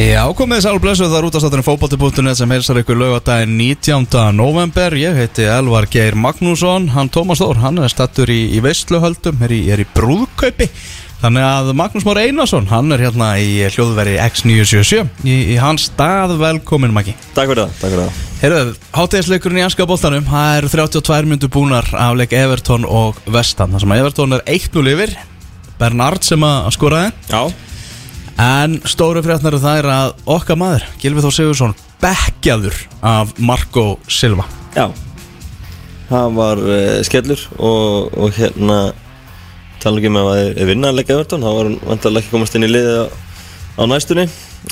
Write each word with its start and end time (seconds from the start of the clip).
Já, 0.00 0.22
komið 0.32 0.62
þess 0.62 0.68
alblessu 0.70 1.06
þar 1.12 1.26
út 1.28 1.34
á 1.36 1.40
státtunum 1.42 1.64
fótbolti.net 1.66 2.38
sem 2.38 2.52
heilsar 2.54 2.78
ykkur 2.80 2.96
laugadaginn 2.96 3.58
19. 3.58 4.06
november 4.32 4.94
Ég 4.96 5.12
heiti 5.18 5.44
Elvar 5.44 5.84
Geir 5.92 6.16
Magnússon, 6.16 6.86
hann 6.94 7.10
Tómas 7.12 7.42
Þór, 7.42 7.60
hann 7.60 7.82
er 7.84 7.92
stattur 7.92 8.32
í, 8.32 8.38
í 8.56 8.62
veistluhöldum, 8.64 9.44
er 9.44 9.52
í, 9.52 9.60
er 9.68 9.84
í 9.84 9.86
brúðkaupi. 9.92 10.70
Þannig 11.20 11.44
að 11.44 11.70
Magnús 11.76 12.08
Már 12.08 12.22
Einarsson, 12.22 12.70
hann 12.72 12.96
er 12.96 13.04
hérna 13.04 13.34
í 13.44 13.60
hljóðveri 13.76 14.16
X977 14.24 15.28
í, 15.28 15.38
í 15.52 15.60
hans 15.60 15.90
stað, 15.90 16.38
velkomin 16.40 16.96
Maggi. 16.96 17.12
Takk 17.36 17.52
fyrir 17.52 17.66
það, 17.66 17.78
takk 17.82 17.92
fyrir 17.92 18.06
það. 18.06 18.26
Heyrðu, 18.40 18.76
hátegisleikurinn 18.96 19.60
í 19.60 19.66
anska 19.68 19.90
bóltanum, 19.90 20.24
það 20.32 20.62
eru 20.62 20.76
32 20.78 21.34
myndu 21.34 21.52
búnar 21.52 21.92
af 21.92 22.16
leik 22.16 22.32
Everton 22.40 22.88
og 22.88 23.20
Vestan 23.28 23.76
Það 23.76 23.84
sem 23.84 23.92
að 23.92 24.06
Everton 24.06 24.38
er 24.38 24.48
1-0 24.48 24.94
yfir, 24.96 25.18
Bernard 25.76 26.24
sem 26.24 26.48
að 26.48 26.72
skoraði. 26.78 27.12
Já, 27.28 27.42
En 28.38 28.78
stóru 28.88 29.22
fréttnar 29.24 29.56
er 29.56 29.62
það 29.62 29.78
er 29.82 29.88
að 29.92 30.10
okkar 30.36 30.58
maður, 30.60 30.84
Gilvi 31.02 31.24
Þór 31.24 31.34
Sigursson, 31.36 31.74
bekkjaður 32.00 32.76
af 33.02 33.34
Marco 33.38 33.98
Silva. 34.08 34.46
já. 34.76 34.88
Það 36.10 36.32
var 36.34 36.58
uh, 36.58 37.00
skellur 37.06 37.42
og, 37.62 38.16
og 38.18 38.32
hérna 38.34 38.78
tala 39.80 40.00
ekki 40.00 40.10
með 40.10 40.26
að 40.26 40.30
það 40.30 40.62
er 40.62 40.70
vinnanleika 40.70 41.14
Evertón 41.14 41.44
þá 41.44 41.50
var 41.54 41.68
hann 41.68 41.76
vantarlega 41.86 42.24
ekki 42.24 42.34
komast 42.34 42.56
inn 42.58 42.66
í 42.66 42.70
liði 42.70 42.96
á, 42.98 43.06
á 43.78 43.82
næstunni. 43.86 44.24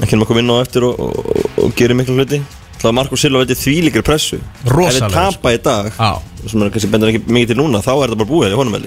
Ekki 0.03 0.17
nema 0.17 0.27
að 0.27 0.33
koma 0.33 0.43
inn 0.43 0.51
á 0.51 0.57
eftir 0.59 0.89
og, 0.89 0.99
og, 0.99 1.47
og, 1.63 1.71
gera 1.79 1.95
miklu 1.97 2.19
hluti. 2.19 2.43
Það 2.75 2.89
var 2.89 2.97
Marko 2.99 3.19
Silva 3.19 3.45
veitir 3.45 3.61
því 3.61 3.77
líkir 3.87 4.05
pressu. 4.07 4.41
Rosalegur. 4.67 4.91
Ef 4.91 4.99
þið 4.99 5.15
tapa 5.15 5.55
í 5.55 5.63
dag 5.63 5.89
Já. 5.95 6.11
sem 6.43 6.67
er 6.67 6.75
kannski 6.75 6.91
bendur 6.93 7.13
ekki 7.15 7.23
mikið 7.39 7.55
til 7.55 7.61
núna 7.63 7.83
þá 7.87 7.93
er 7.95 8.05
þetta 8.09 8.21
bara 8.25 8.33
búið 8.35 8.55
í 8.55 8.59
honum 8.59 8.79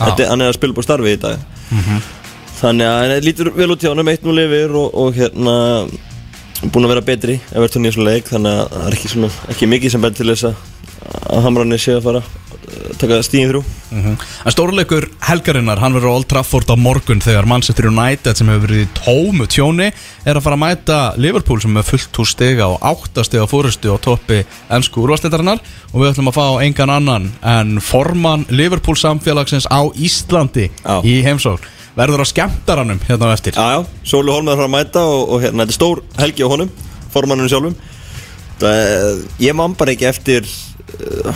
Hann 0.00 0.20
er 0.20 0.48
að 0.48 0.56
spila 0.56 0.76
búið 0.76 0.86
starfi 0.86 1.16
í 1.16 1.20
dag 1.20 1.42
Þannig 2.60 2.90
að 2.90 2.98
hann 3.00 3.24
lítur 3.24 3.52
vel 3.56 3.70
út 3.72 3.80
hjá 3.80 3.92
hann 3.92 4.02
um 4.02 4.12
1-0 4.12 4.44
yfir 4.44 4.76
og, 4.76 4.98
og 5.00 5.16
hérna 5.16 5.54
búin 6.68 6.84
að 6.84 6.92
vera 6.92 7.06
betri 7.06 7.38
Evertón 7.54 7.86
í 7.86 7.92
þessum 7.92 8.04
leik. 8.04 8.28
Þannig 8.28 8.58
að 8.58 8.74
það 8.74 8.84
er 8.90 8.98
ekki, 8.98 9.12
svona, 9.14 9.32
ekki 9.54 9.70
mikið 9.70 9.94
sem 9.94 10.04
bendur 10.04 10.20
til 10.20 10.34
þess 10.34 10.50
að 10.50 10.68
Hamrarni 11.40 11.78
sé 11.80 11.96
að 11.96 12.04
fara 12.04 12.20
að 12.20 12.98
taka 13.00 13.18
stíðin 13.24 13.50
þrjú. 13.50 13.62
En 13.96 14.52
stórleikur 14.52 15.06
helgarinnar, 15.24 15.80
hann 15.80 15.96
verður 15.96 16.12
á 16.12 16.16
Old 16.18 16.28
Trafford 16.30 16.68
á 16.70 16.76
morgun 16.78 17.22
þegar 17.24 17.48
Manchester 17.48 17.88
United 17.88 18.38
sem 18.38 18.50
hefur 18.50 18.66
verið 18.66 18.84
í 18.84 18.90
tómu 18.98 19.48
tjóni 19.50 19.88
er 19.88 20.36
að 20.36 20.44
fara 20.44 20.58
að 20.58 20.62
mæta 20.66 20.98
Liverpool 21.20 21.62
sem 21.64 21.80
er 21.80 21.88
fullt 21.88 22.20
úr 22.22 22.30
stiga 22.30 22.68
og 22.70 22.84
áttastega 22.92 23.48
fórustu 23.50 23.96
á 23.96 23.98
toppi 24.02 24.42
ennsku 24.68 25.02
úrvasteitarinnar 25.02 25.62
og 25.90 25.98
við 26.02 26.12
ætlum 26.12 26.30
að 26.30 26.38
fá 26.38 26.46
engan 26.66 26.94
annan 26.98 27.28
en 27.56 27.80
formann 27.84 28.46
Liverpool 28.52 28.98
samfélagsins 29.00 29.66
á 29.72 29.80
Íslandi 29.96 30.68
Já. 30.68 31.00
í 31.02 31.20
heimsókn 31.26 31.79
verður 32.00 32.24
á 32.24 32.32
skemmtaranum 32.32 33.00
hérna 33.06 33.30
á 33.30 33.36
eftir. 33.36 33.56
Já, 33.56 33.78
já, 33.78 33.80
Sóli 34.12 34.32
Holm 34.32 34.48
er 34.48 34.56
að 34.56 34.62
fara 34.62 34.70
að 34.70 34.76
mæta 34.76 35.06
og, 35.06 35.22
og 35.28 35.44
hérna, 35.44 35.64
þetta 35.64 35.74
er 35.74 35.78
stór 35.78 36.02
helgi 36.20 36.46
á 36.46 36.52
honum 36.52 36.70
formannunum 37.10 37.50
sjálfum. 37.50 37.78
Það, 38.60 39.24
ég 39.40 39.56
man 39.56 39.74
bara 39.78 39.94
ekki 39.94 40.06
eftir 40.10 40.46
uh, 40.46 41.32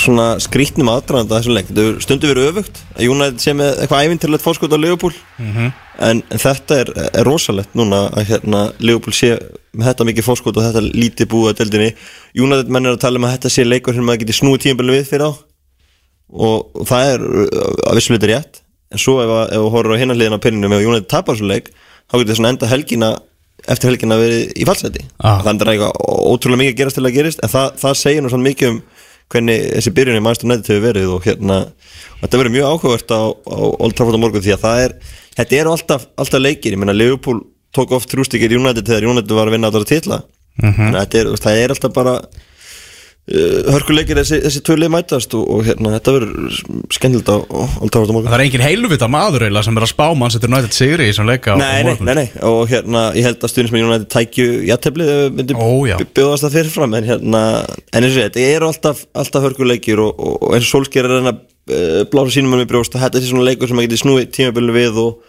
svona 0.00 0.26
skrítnum 0.42 0.90
aðdraðanda 0.92 1.38
þessum 1.38 1.56
leik. 1.56 1.68
Þetta 1.68 1.84
hefur 1.84 2.04
stundum 2.06 2.32
verið 2.32 2.48
öfugt 2.50 2.80
United 3.02 3.44
sé 3.44 3.54
með 3.56 3.82
eitthvað 3.82 4.06
ævintilegt 4.06 4.44
fórskot 4.44 4.74
á 4.74 4.78
Liverpool. 4.80 5.14
En, 5.38 6.22
en 6.32 6.42
þetta 6.44 6.80
er, 6.82 6.92
er 7.10 7.28
rosalegt 7.28 7.76
núna 7.78 8.06
að 8.10 8.32
hérna, 8.32 8.64
Liverpool 8.82 9.16
sé 9.16 9.34
með 9.72 9.88
þetta 9.90 10.08
mikið 10.08 10.28
fórskot 10.28 10.58
og 10.58 10.68
þetta 10.68 10.84
lítið 10.88 11.30
búið 11.32 11.52
að 11.52 11.62
deildinni. 11.62 11.94
United 12.40 12.72
menn 12.72 12.88
er 12.88 12.96
að 12.96 13.04
tala 13.04 13.20
um 13.20 13.28
að 13.28 13.36
þetta 13.36 13.54
sé 13.54 13.68
leikur 13.68 13.96
sem 13.96 14.06
maður 14.08 14.24
geti 14.24 14.38
snúið 14.40 14.66
tímabili 14.66 14.98
við 14.98 15.08
fyrir 15.12 15.28
á 15.28 15.32
og, 16.32 16.84
það 16.88 17.10
er 17.12 17.24
uh, 17.28 17.72
að 17.90 17.98
vissuleiti 17.98 18.32
rétt 18.32 18.61
en 18.92 19.00
svo 19.02 19.18
ef, 19.24 19.30
að- 19.32 19.52
ef 19.56 19.60
þú 19.64 19.70
horfður 19.74 19.96
á 19.96 20.00
hinna 20.02 20.14
hliðina 20.18 20.38
á 20.40 20.44
pinninu 20.44 20.68
með 20.72 20.86
United 20.88 21.08
tapar 21.12 21.36
svo 21.38 21.48
leik 21.50 21.70
þá 22.10 22.18
getur 22.20 22.38
svona 22.38 22.52
enda 22.54 22.68
helgina 22.70 23.10
eftir 23.68 23.90
helgina 23.92 24.16
verið 24.18 24.52
í 24.58 24.64
fallseti. 24.66 25.04
Ah. 25.22 25.40
þannig 25.44 25.62
er 25.62 25.72
eitthvað 25.72 25.92
ótrúlega 26.32 26.60
mikið 26.62 26.72
að 26.74 26.78
gerast 26.82 26.98
til 26.98 27.06
að 27.06 27.14
gerist 27.16 27.42
en 27.46 27.52
það, 27.52 27.68
það 27.82 27.94
segir 28.02 28.22
nú 28.24 28.30
svona 28.32 28.48
mikið 28.48 28.68
um 28.72 28.80
hvernig 29.32 29.60
þessi 29.76 29.92
byrjun 29.96 30.18
í 30.18 30.22
Manchester 30.24 30.48
United 30.50 30.68
hefur 30.68 30.82
verið 30.88 31.12
og 31.14 31.22
hérna 31.24 31.58
og 31.62 32.24
þetta 32.26 32.40
verður 32.40 32.54
mjög 32.56 32.66
áhugavert 32.72 33.14
á, 33.16 33.20
á 33.32 33.56
Old 33.80 33.94
Trafford 33.96 34.18
á 34.18 34.22
morgun 34.24 34.42
því 34.44 34.52
að 34.56 34.64
það 34.66 34.82
er 34.86 34.94
þetta 35.38 35.56
eru 35.62 35.72
alltaf, 35.72 36.06
alltaf 36.20 36.42
leikir, 36.42 36.74
ég 36.74 36.80
meina 36.82 36.92
Liverpool 36.96 37.40
tók 37.72 37.94
oft 37.96 38.10
þrjústikir 38.12 38.52
í 38.52 38.58
United 38.60 38.84
þegar 38.90 39.06
United 39.08 39.32
var 39.38 39.48
að 39.48 39.54
vinna 39.56 39.70
alltaf 39.70 39.86
titla. 39.88 40.18
Mm 40.60 40.92
þetta 40.98 41.22
er, 41.22 41.30
það 41.40 41.60
er 41.62 41.72
alltaf 41.72 41.92
bara 41.96 42.16
hörkuleikir 43.30 44.18
þessi, 44.18 44.40
þessi 44.42 44.60
tvö 44.66 44.74
lið 44.80 44.88
mætast 44.90 45.34
og, 45.38 45.44
og 45.46 45.60
hérna, 45.62 45.92
þetta 45.94 46.14
verður 46.16 46.56
skemmtilegt 46.90 47.28
á 47.30 47.38
morgun. 47.46 48.26
Það 48.26 48.34
er 48.34 48.42
engin 48.48 48.64
heiluvita 48.64 49.08
maður 49.10 49.44
eiginlega 49.46 49.66
sem 49.68 49.76
er 49.78 49.86
að 49.86 49.90
spá 49.92 50.02
Manchester 50.18 50.50
United 50.50 50.74
sigri 50.74 51.06
í 51.06 51.12
þessum 51.12 51.30
leika 51.30 51.54
Nei, 51.60 51.84
nei, 51.86 51.92
nei, 52.02 52.16
nei, 52.18 52.24
og 52.48 52.64
hérna, 52.72 53.04
ég 53.14 53.28
held 53.28 53.46
að 53.46 53.70
með 53.70 53.86
United 53.86 54.08
tækju 54.10 54.48
jætteflið 54.66 55.12
ef 55.12 55.22
við 55.22 55.38
myndum 55.38 55.62
bjóðast 56.18 56.46
það 56.48 56.56
fyrirfram 56.56 56.96
en 56.98 57.06
hérna, 57.12 57.42
en 57.70 58.08
eins 58.08 58.16
og 58.16 58.26
þetta 58.26 58.46
eru 58.48 58.70
alltaf, 58.72 59.04
alltaf 59.22 59.46
hörkuleikir 59.46 60.02
og, 60.02 60.18
og, 60.18 60.34
og 60.48 60.56
eins 60.56 60.66
og 60.66 60.72
Solskjær 60.72 61.06
er 61.06 61.14
að 61.14 61.20
reyna 61.20 61.34
uh, 61.38 62.00
blása 62.10 62.34
sínum 62.34 62.56
með 62.56 62.66
brjóst 62.72 62.96
og 62.98 63.04
þetta 63.04 63.22
er 63.22 63.28
svona 63.28 63.46
leikur 63.46 63.70
sem 63.70 63.78
að 63.78 63.86
geti 63.86 64.00
snúið 64.02 64.32
tímabilinu 64.34 64.74
við 64.80 64.98
og, 65.04 65.22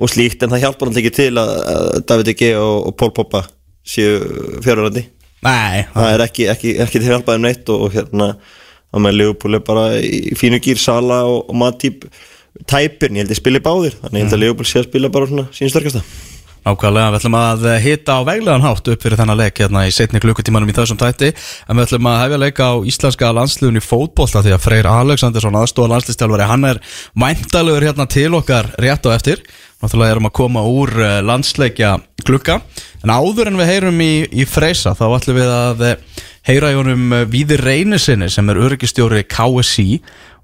og 0.00 0.12
slíkt 0.14 0.40
en 0.40 0.56
það 0.56 0.64
hjálpar 0.64 0.88
alltaf 0.88 1.04
ekki 1.04 1.14
til 1.20 1.34
að, 1.36 1.52
að 1.74 1.92
David 2.08 2.32
Ege 2.32 2.50
og, 2.62 2.96
Paul 2.96 3.12
Poppa 3.16 3.44
séu 3.86 4.16
fjárverandi 4.64 5.04
Nei, 5.44 5.84
það 5.92 6.12
er 6.12 6.24
ekki, 6.24 6.46
ekki, 6.52 6.76
ekki 6.84 7.02
til 7.02 7.10
hjálpaðum 7.10 7.44
neitt 7.44 7.68
og, 7.72 7.86
og 7.86 7.96
hérna 7.96 8.30
að 8.94 9.04
með 9.04 9.18
Leopold 9.20 9.58
er 9.58 9.66
bara 9.66 9.88
í 10.00 10.32
fínu 10.38 10.60
gýr 10.64 10.80
Sala 10.80 11.24
og, 11.28 11.42
og 11.50 11.58
Matip 11.60 12.06
tæpir, 12.64 13.10
en 13.10 13.18
ég 13.18 13.26
held 13.26 13.34
ég 13.34 13.42
spili 13.42 13.60
báðir 13.60 13.98
þannig 14.00 14.22
ég 14.22 14.24
held 14.24 14.38
að 14.38 14.42
Leopold 14.44 14.70
sé 14.70 14.80
að 14.80 14.88
spila 14.88 15.12
bara 15.12 15.28
svona 15.28 15.46
sín 15.54 15.72
sterkasta. 15.72 16.02
Nákvæmlega, 16.66 17.10
við 17.12 17.20
ætlum 17.20 17.36
að 17.38 17.64
hita 17.84 18.14
á 18.18 18.20
veglegan 18.26 18.64
hátt 18.64 18.88
upp 18.90 19.04
fyrir 19.04 19.20
þennan 19.20 19.38
leik 19.38 19.60
hérna 19.62 19.84
í 19.86 19.92
setni 19.94 20.18
klukkutímanum 20.18 20.72
í 20.72 20.74
þessum 20.74 20.98
tætti 20.98 21.28
en 21.30 21.78
við 21.78 21.84
ætlum 21.84 22.08
að 22.10 22.16
hefja 22.24 22.40
leika 22.42 22.66
á 22.66 22.82
íslenska 22.90 23.28
landsliðun 23.36 23.78
í 23.78 23.82
fótbolta 23.84 24.42
því 24.42 24.56
að 24.56 24.64
Freyr 24.64 24.88
Alexandersson 24.90 25.60
aðstóða 25.60 25.92
landslistjálfari, 25.92 26.48
hann 26.50 26.66
er 26.72 26.80
væntalugur 27.22 27.86
hérna 27.86 28.08
til 28.10 28.32
okkar 28.34 28.72
rétt 28.82 29.06
á 29.06 29.14
eftir 29.14 29.44
náttúrulega 29.82 30.16
erum 30.16 30.28
að 30.30 30.36
koma 30.38 30.62
úr 30.66 30.92
eh, 31.04 31.18
landsleikja 31.24 31.96
klukka 32.26 32.60
en 33.04 33.12
áður 33.12 33.50
en 33.50 33.60
við 33.60 33.70
heyrum 33.70 34.00
í, 34.02 34.12
í 34.32 34.46
Freysa 34.48 34.94
þá 34.96 35.04
ætlum 35.18 35.38
við 35.38 35.52
að 35.52 35.84
eh, 35.86 36.22
heyra 36.48 36.72
í 36.72 36.78
honum 36.78 37.12
eh, 37.12 37.26
Víðir 37.30 37.64
Reynisinni 37.66 38.30
sem 38.32 38.48
er 38.52 38.62
öryggistjóri 38.66 39.26
KSI 39.28 39.88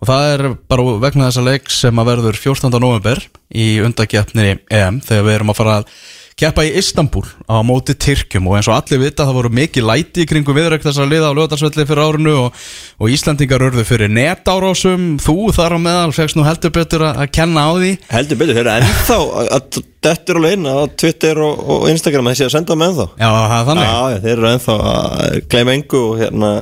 og 0.03 0.10
það 0.10 0.28
er 0.32 0.47
bara 0.70 0.97
vegna 1.03 1.31
þessa 1.31 1.47
leik 1.47 1.70
sem 1.72 2.03
að 2.03 2.10
verður 2.12 2.41
14. 2.43 2.75
november 2.82 3.22
í 3.54 3.69
undakjapni 3.87 4.56
EM 4.69 5.00
þegar 5.04 5.28
við 5.28 5.38
erum 5.38 5.54
að 5.54 5.60
fara 5.62 5.78
að 5.81 5.94
keppa 6.38 6.65
í 6.66 6.72
Istanbul 6.81 7.25
á 7.47 7.60
móti 7.66 7.94
Tyrkjum 7.98 8.48
og 8.48 8.59
eins 8.59 8.69
og 8.70 8.76
allir 8.76 9.03
vita 9.03 9.26
það 9.28 9.38
voru 9.38 9.53
mikið 9.59 9.87
læti 9.88 10.25
í 10.25 10.28
kringum 10.28 10.56
viðrögg 10.56 10.84
þessar 10.87 11.10
liða 11.10 11.31
á 11.31 11.37
lögadagsvelli 11.37 11.87
fyrir 11.88 12.03
árunu 12.03 12.34
og, 12.47 12.60
og 12.98 13.12
Íslandingar 13.12 13.65
örðu 13.69 13.84
fyrir 13.88 14.12
netárásum. 14.12 15.16
Þú 15.22 15.37
þar 15.56 15.76
á 15.76 15.78
meðal 15.87 16.12
fegst 16.16 16.38
nú 16.38 16.47
heldur 16.47 16.75
betur 16.75 17.06
að, 17.09 17.22
að 17.25 17.32
kenna 17.38 17.66
á 17.69 17.72
því. 17.76 17.94
Heldur 18.12 18.43
betur, 18.43 18.59
þeir 18.59 18.70
eru 18.72 18.91
ennþá 18.91 19.19
að 19.43 19.81
dettur 20.03 20.41
alveg 20.41 20.59
inn 20.59 20.69
á 20.69 20.76
Twitter 20.98 21.43
og, 21.47 21.65
og 21.76 21.88
Instagram 21.93 22.32
þessi 22.32 22.49
að 22.49 22.54
senda 22.56 22.78
með 22.78 22.93
ennþá. 22.93 23.09
Já, 23.16 23.28
það 23.32 23.59
er 23.59 23.66
þannig. 23.70 23.91
Já, 23.91 24.22
þeir 24.26 24.37
eru 24.37 24.53
ennþá 24.53 24.78
að 24.93 25.41
gleyma 25.53 25.76
engu 25.78 26.06
og 26.09 26.22
hérna 26.22 26.53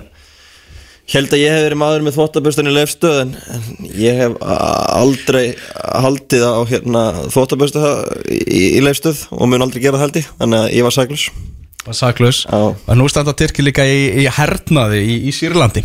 held 1.19 1.34
að 1.34 1.43
ég 1.43 1.54
hef 1.54 1.65
verið 1.66 1.81
maður 1.81 2.04
með 2.06 2.16
þvóttabörstan 2.19 2.71
í 2.71 2.75
lefstöð 2.75 3.21
en, 3.25 3.37
ég 3.98 4.19
hef 4.21 4.37
aldrei 4.47 5.44
haldið 6.04 6.44
á 6.47 6.60
hérna 6.71 7.04
þvóttabörsta 7.32 7.94
í, 8.31 8.76
í 8.78 8.82
lefstöð 8.84 9.25
og 9.34 9.50
mun 9.50 9.66
aldrei 9.66 9.82
gera 9.82 9.98
það 9.98 10.06
held 10.06 10.21
ég 10.21 10.28
þannig 10.37 10.60
að 10.60 10.76
ég 10.76 10.87
var 10.87 10.97
saglus 10.97 11.31
var 11.87 11.97
saklaus. 11.97 12.44
Já. 12.44 12.75
og 12.76 12.97
nú 12.97 13.09
standa 13.09 13.34
Tyrki 13.37 13.65
líka 13.65 13.87
í, 13.88 14.25
í 14.25 14.28
hernaði 14.31 15.00
í, 15.00 15.16
í 15.31 15.34
Sýrlandi. 15.34 15.82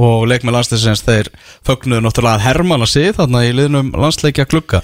Og 0.00 0.24
leikmenn 0.24 0.54
landsleisins 0.56 1.02
þeir 1.04 1.28
fögnuðu 1.66 2.00
náttúrulega 2.06 2.38
að 2.38 2.44
hermana 2.46 2.86
sig 2.88 3.10
þarna 3.16 3.42
í 3.44 3.50
liðnum 3.52 3.90
landsleikja 3.92 4.46
klukka 4.48 4.80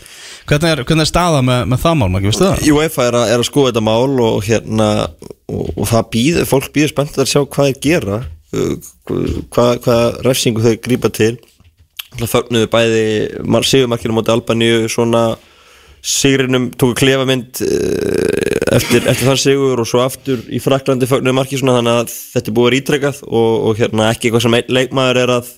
hvernig 0.48 0.68
er, 0.68 0.82
hvernig 0.84 1.06
er 1.06 1.08
staða 1.08 1.40
með, 1.44 1.62
með 1.72 1.80
það 1.84 1.96
mál, 1.96 2.08
maður 2.08 2.18
ekki 2.18 2.32
veistu 2.32 2.44
það? 2.44 2.66
UEFA 2.74 3.06
er 3.06 3.16
að, 3.16 3.30
er 3.32 3.42
að 3.42 3.48
skoða 3.48 3.70
þetta 3.70 3.84
mál 3.88 4.24
og 4.26 4.36
hérna 4.44 4.88
og, 5.48 5.70
og 5.70 5.88
það 5.88 6.10
býð, 6.12 6.42
fólk 6.50 6.68
býður 6.74 6.92
spennt 6.92 7.16
að 7.16 7.30
sjá 7.32 7.40
hvað 7.40 7.70
þeir 7.70 7.80
gera 7.86 8.20
uh, 8.56 8.74
hvað, 9.54 9.72
hvað 9.84 10.18
refsingu 10.26 10.64
þau 10.64 10.74
grípa 10.84 11.12
til. 11.14 11.34
Það 12.18 12.32
fögnuðu 12.32 12.70
bæði 12.72 13.04
sigumarkinu 13.68 14.16
móti 14.16 14.32
Albaníu 14.32 14.88
svona 14.90 15.36
sigrinum 16.04 16.68
tóku 16.78 16.94
klefamynd 16.98 17.60
eh, 17.64 18.76
eftir, 18.76 19.02
eftir 19.10 19.26
þann 19.26 19.40
sigur 19.40 19.82
og 19.82 19.88
svo 19.88 20.02
aftur 20.04 20.44
í 20.46 20.60
Fraklandi 20.62 21.08
fögnuðu 21.10 21.36
marki 21.36 21.58
svona 21.58 21.78
þannig 21.78 22.00
að 22.00 22.12
þetta 22.14 22.50
er 22.50 22.56
búið 22.56 22.64
að 22.64 22.70
vera 22.70 22.80
ítrekkað 22.82 23.20
og, 23.26 23.50
og 23.68 23.80
hérna 23.82 24.08
ekki 24.12 24.28
eitthvað 24.28 24.44
sem 24.46 24.56
leikmaður 24.76 25.20
er 25.24 25.34
að 25.38 25.52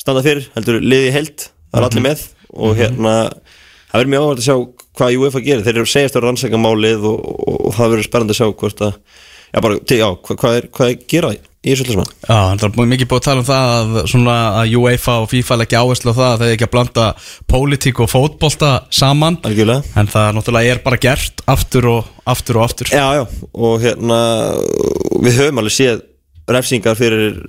standa 0.00 0.24
fyrir, 0.26 0.48
heldur 0.54 0.80
liði 0.84 1.12
heilt 1.14 1.48
það 1.48 1.80
er 1.80 1.88
allir 1.88 2.06
með 2.06 2.24
og 2.54 2.76
hérna 2.78 3.14
það 3.94 3.98
verður 3.98 4.12
mjög 4.12 4.26
áhverð 4.26 4.42
að 4.42 4.48
sjá 4.48 4.56
hvað 4.94 5.16
UEFA 5.20 5.42
gerir. 5.42 5.64
Þeir 5.66 5.80
eru 5.80 5.90
segjast 5.90 6.18
að 6.18 6.26
rannsaka 6.28 6.60
málið 6.60 7.08
og, 7.10 7.24
og, 7.24 7.58
og 7.68 7.74
það 7.74 7.92
verður 7.94 8.08
spennandi 8.08 8.34
að 8.34 8.40
sjá 8.40 8.48
hvort 8.60 8.84
að 8.84 8.94
já, 8.94 9.58
bara, 9.64 9.80
já, 9.80 10.08
hvað, 10.26 10.38
hvað, 10.42 10.58
er, 10.60 10.68
hvað 10.74 10.92
er 10.92 11.04
gera 11.10 11.34
í 11.64 11.72
þessu 11.72 11.86
öllu 11.86 11.96
saman 11.96 12.10
Já, 12.28 12.38
það 12.60 12.64
er 12.68 12.90
mikið 12.92 13.10
búið 13.10 13.20
að 13.20 13.26
tala 13.26 13.42
um 13.42 13.48
það 13.48 13.72
að, 13.74 13.98
svona, 14.12 14.36
að 14.60 14.74
UEFA 14.80 15.16
og 15.22 15.28
FIFA 15.32 15.58
leggja 15.62 15.82
áherslu 15.82 16.14
á 16.14 16.18
það 16.18 16.30
að 16.30 16.42
þeir 16.44 16.54
ekki 16.54 16.66
að 16.68 16.72
blanda 16.74 17.06
pólitík 17.50 18.02
og 18.04 18.10
fótbolta 18.12 18.72
saman. 18.94 19.38
Algjörlega. 19.48 19.94
En 20.00 20.10
það 20.12 20.28
náttúrulega 20.38 20.74
er 20.74 20.82
bara 20.84 21.00
gert 21.00 21.44
aftur 21.50 21.88
og 21.90 22.12
aftur 22.28 22.60
og 22.60 22.66
aftur. 22.68 22.92
Já, 22.92 23.06
já, 23.20 23.24
og 23.54 23.80
hérna 23.84 24.20
við 25.24 25.40
höfum 25.40 25.64
alveg 25.64 25.76
séð 25.78 26.04
refsingar 26.54 26.98
fyrir 26.98 27.40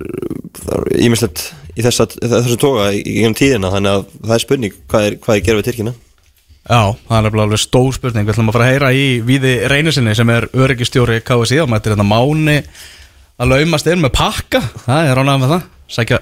ímislegt 0.96 1.50
í 1.76 1.84
þessum 1.84 2.56
toga 2.60 2.88
í 2.96 3.02
gegnum 3.04 3.36
tíðina 3.36 3.70
þannig 3.74 3.92
að 3.92 4.04
það 4.22 4.34
er 4.36 4.44
spurning 4.46 4.76
hvað 4.88 5.08
er, 5.08 5.16
hvað 5.20 5.36
er 5.36 5.44
gerð 5.44 5.60
við 5.60 5.66
Tyrkina 5.68 5.96
Já, 6.66 6.96
það 7.06 7.28
er 7.28 7.36
alveg 7.44 7.60
stór 7.62 7.92
spurning. 7.94 8.26
Við 8.26 8.34
ætlum 8.34 8.48
að 8.50 8.56
fara 8.56 8.66
að 8.66 8.72
heyra 8.72 8.88
í 8.90 9.02
Víði 9.22 9.52
Reynisinni 9.70 10.16
sem 10.18 10.30
er 10.34 10.48
öryggistjóri 10.50 11.20
KSI 11.22 11.60
og 11.62 11.68
mættir 11.70 11.94
hérna 11.94 12.06
máni 12.08 12.56
að 13.36 13.52
laumast 13.52 13.88
inn 13.92 14.02
með 14.04 14.14
pakka. 14.16 14.62
Það 14.86 15.10
er 15.10 15.20
ránað 15.20 15.42
með 15.42 15.54
það. 15.54 15.68
Sækja 15.96 16.20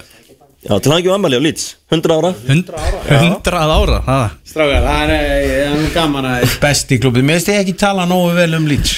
Já, 0.65 0.79
til 0.81 0.89
hann 0.89 0.97
ekki 0.97 1.11
ammali 1.13 1.37
á 1.37 1.45
Leeds, 1.45 1.65
100 1.85 2.09
ára? 2.09 2.31
Hund, 2.47 2.69
hundrað 3.05 3.71
ára 3.75 3.97
það. 4.01 4.31
Strákar, 4.49 4.85
það 4.87 5.11
er, 5.13 5.25
það 5.35 5.83
er 5.83 5.91
gaman 5.93 6.27
að 6.31 6.53
besti 6.63 6.97
klubbi 7.03 7.21
Mér 7.21 7.37
finnst 7.37 7.51
ég 7.51 7.59
ekki 7.61 7.75
tala 7.77 8.07
nógu 8.09 8.31
vel 8.33 8.55
um 8.57 8.65
Leeds. 8.65 8.95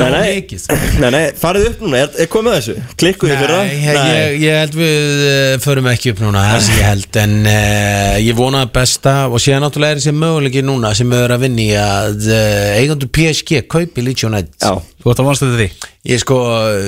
Nei, 0.00 0.08
nei, 0.10 0.58
nei, 0.98 1.10
nei, 1.14 1.20
farið 1.38 1.68
upp 1.68 1.84
núna, 1.84 2.00
er, 2.02 2.16
er 2.24 2.30
komið 2.32 2.56
að 2.56 2.58
þessu? 2.58 2.96
Klikkuðu 2.98 3.36
fyrra? 3.38 3.60
Nei, 3.68 3.76
ég, 3.84 4.00
ég, 4.00 4.34
ég 4.48 4.58
held 4.64 4.78
við 4.80 5.22
uh, 5.28 5.52
förum 5.62 5.90
ekki 5.92 6.14
upp 6.14 6.24
núna, 6.24 6.42
það 6.50 6.64
sem 6.66 6.80
ég 6.80 6.90
held 6.90 7.20
En 7.22 7.36
uh, 7.46 8.16
ég 8.24 8.38
vona 8.40 8.64
að 8.66 8.72
besta 8.80 9.14
Og 9.28 9.38
síðan 9.44 9.62
náttúrulega 9.68 9.94
er 9.94 10.02
þessi 10.02 10.16
möguleiki 10.18 10.64
núna 10.66 10.90
sem 10.98 11.14
við 11.14 11.22
erum 11.28 11.38
að 11.38 11.46
vinni 11.46 11.68
að 11.78 12.26
uh, 12.32 12.74
eigandur 12.80 13.14
PSG 13.14 13.62
kaupi 13.70 14.08
Leeds 14.08 14.26
United. 14.26 14.58
Já, 14.58 14.74
Þú 15.04 15.10
ert 15.12 15.20
að 15.20 15.26
vonast 15.28 15.42
þetta 15.44 15.56
því? 15.60 15.90
Ég 16.08 16.20
sko, 16.22 16.36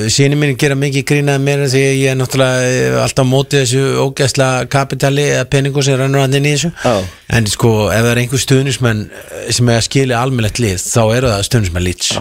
síni 0.09 0.37
mín 0.41 0.55
gera 0.57 0.77
mikið 0.77 1.03
grínað 1.11 1.43
mér 1.45 1.67
því 1.69 1.83
að 1.85 1.99
ég 2.01 2.13
er 2.15 2.17
náttúrulega 2.17 2.71
eh, 2.71 2.97
alltaf 3.03 3.29
á 3.29 3.33
móti 3.33 3.59
þessu 3.61 3.83
ógæsla 4.01 4.47
kapitali 4.73 5.27
eða 5.37 5.51
peningu 5.53 5.85
sem 5.85 5.99
rannur 6.01 6.25
hann 6.25 6.39
inn 6.39 6.49
í 6.49 6.55
þessu 6.55 6.73
Já. 6.83 6.95
en 7.39 7.51
sko, 7.51 7.75
ef 7.91 8.01
það 8.03 8.13
er 8.13 8.23
einhver 8.23 8.43
stuðnismenn 8.43 9.05
eh, 9.11 9.45
sem 9.57 9.69
er 9.71 9.83
að 9.83 9.87
skilja 9.89 10.23
almennlegt 10.23 10.63
lið 10.63 10.81
þá 10.83 11.03
eru 11.05 11.35
það 11.35 11.47
stuðnismenn 11.51 11.87
lits 11.87 12.17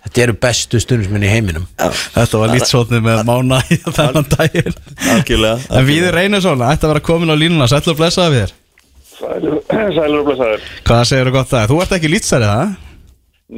Þetta 0.00 0.22
eru 0.24 0.32
bestu 0.40 0.78
stuðnismenn 0.80 1.26
í 1.28 1.28
heiminum 1.28 1.66
Þetta 1.76 2.38
var 2.40 2.54
lítshóttni 2.54 3.02
með 3.04 3.18
mána 3.28 3.58
í 3.68 3.76
þennan 3.84 4.30
daginn 4.32 4.78
En 5.68 5.84
Víði 5.84 6.14
Reynisson 6.14 6.64
ætti 6.64 6.88
að 6.88 6.94
vera 6.94 7.04
komin 7.04 7.28
á 7.28 7.36
línuna 7.36 7.68
Sætlu 7.68 7.92
og 7.92 8.00
blessaði 8.00 8.32
við 8.32 8.46
þér 8.46 8.54
Sælur, 9.20 9.58
sælur 9.68 10.22
og 10.22 10.28
blessaður. 10.30 10.62
Hvað 10.88 11.02
segir 11.10 11.28
þú 11.28 11.34
gott 11.34 11.50
það? 11.50 11.66
Þú 11.68 11.80
ert 11.84 11.96
ekki 11.96 12.10
lýtsari 12.10 12.48
það? 12.48 12.70